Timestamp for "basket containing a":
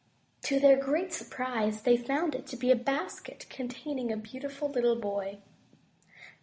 2.75-4.17